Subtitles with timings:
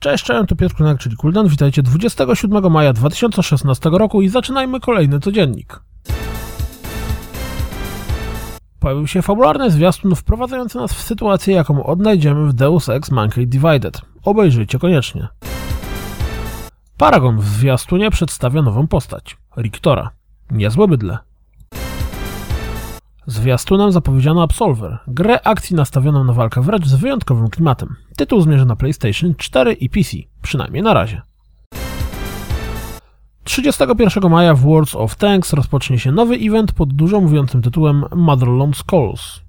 [0.00, 1.48] Cześć, cześć, to Piotr Kunak, czyli Kuldan.
[1.48, 5.80] Witajcie 27 maja 2016 roku i zaczynajmy kolejny codziennik.
[8.78, 14.00] Pojawił się fabularny zwiastun wprowadzający nas w sytuację, jaką odnajdziemy w Deus Ex Mankind Divided.
[14.24, 15.28] Obejrzyjcie koniecznie.
[16.96, 19.36] Paragon w zwiastunie przedstawia nową postać.
[19.56, 20.10] Riktora.
[20.50, 21.18] Niezłe bydle.
[23.26, 27.96] Zwiastunem zapowiedziano Absolver, grę akcji nastawioną na walkę wręcz z wyjątkowym klimatem.
[28.16, 31.22] Tytuł zmierza na PlayStation 4 i PC, przynajmniej na razie.
[33.44, 38.76] 31 maja w Worlds of Tanks rozpocznie się nowy event pod dużo mówiącym tytułem Motherlond
[38.76, 39.40] Skulls.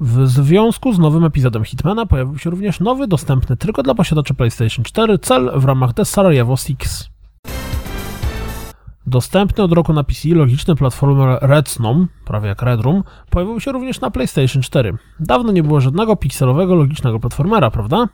[0.00, 4.84] W związku z nowym epizodem Hitmana pojawił się również nowy, dostępny tylko dla posiadaczy PlayStation
[4.84, 7.15] 4 cel w ramach The Sarajevo Six.
[9.06, 14.10] Dostępny od roku na PC logiczny platformer Redsnom, prawie jak Redrum, pojawił się również na
[14.10, 14.96] PlayStation 4.
[15.20, 18.08] Dawno nie było żadnego pikselowego logicznego platformera, prawda?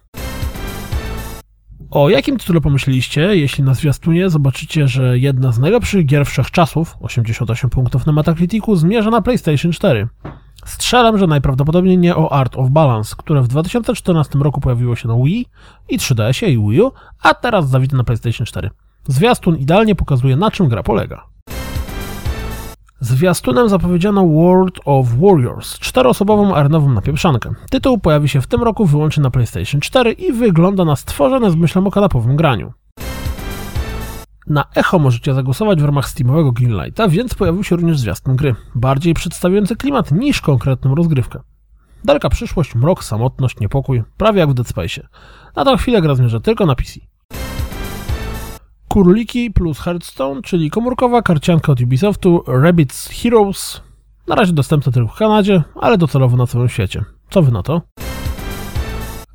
[1.91, 7.71] O jakim tytule pomyśleliście, jeśli na zwiastunie zobaczycie, że jedna z najlepszych gier wszechczasów, 88
[7.71, 10.09] punktów na Metacriticu, zmierza na PlayStation 4?
[10.65, 15.15] Strzelam, że najprawdopodobniej nie o Art of Balance, które w 2014 roku pojawiło się na
[15.25, 15.47] Wii
[15.89, 18.71] i 3DS i Wii U, a teraz zawite na PlayStation 4.
[19.09, 21.27] Zwiastun idealnie pokazuje, na czym gra polega.
[23.01, 27.55] Zwiastunem zapowiedziano World of Warriors, czteroosobową arenową napieprzankę.
[27.71, 31.57] Tytuł pojawi się w tym roku wyłącznie na PlayStation 4 i wygląda na stworzone z
[31.57, 32.73] myślą o kanapowym graniu.
[34.47, 39.15] Na Echo możecie zagłosować w ramach Steamowego Greenlighta, więc pojawił się również zwiastun gry, bardziej
[39.15, 41.41] przedstawiający klimat niż konkretną rozgrywkę.
[42.05, 45.09] Daleka przyszłość, mrok, samotność, niepokój, prawie jak w Dead Space.
[45.57, 47.12] Na tą chwilę gra zmierza tylko na PC.
[48.93, 53.83] Kurliki plus Hearthstone, czyli komórkowa karcianka od Ubisoftu Rabbids Heroes.
[54.27, 57.05] Na razie dostępna tylko w Kanadzie, ale docelowo na całym świecie.
[57.31, 57.83] Co wy na to?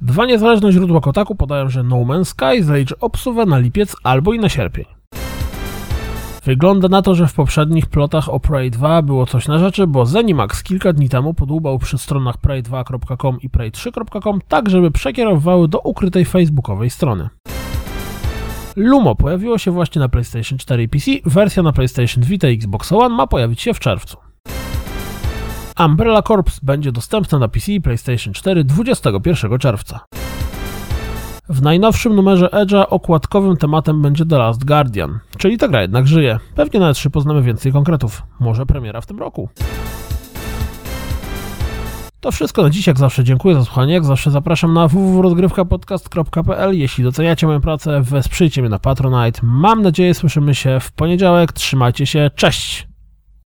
[0.02, 4.40] Dwa niezależne źródła Kotaku podają, że No Man's Sky zaliczy obsuwę na lipiec albo i
[4.40, 4.86] na sierpień.
[6.44, 10.06] Wygląda na to, że w poprzednich plotach o Prey 2 było coś na rzeczy, bo
[10.06, 16.26] Zenimax kilka dni temu podłubał przy stronach prey2.com i prey3.com tak, żeby przekierowywały do ukrytej
[16.26, 17.30] facebookowej strony.
[18.78, 22.92] Lumo pojawiło się właśnie na PlayStation 4 i PC, wersja na PlayStation Vita i Xbox
[22.92, 24.18] One ma pojawić się w czerwcu.
[25.86, 30.00] Umbrella Corps będzie dostępna na PC i PlayStation 4 21 czerwca.
[31.50, 36.40] W najnowszym numerze Edge'a okładkowym tematem będzie The Last Guardian, czyli ta gra jednak żyje.
[36.56, 38.24] Pewnie na 3 poznamy więcej konkretów.
[38.40, 39.50] Może premiera w tym roku.
[42.20, 47.04] To wszystko na dziś, jak zawsze dziękuję za słuchanie, jak zawsze zapraszam na www.rozgrywkapodcast.pl Jeśli
[47.04, 49.40] doceniacie moją pracę, wesprzyjcie mnie na Patronite.
[49.44, 52.88] Mam nadzieję, słyszymy się w poniedziałek, trzymajcie się, cześć!